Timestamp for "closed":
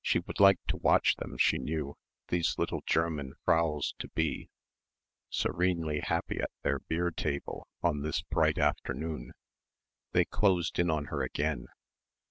10.24-10.78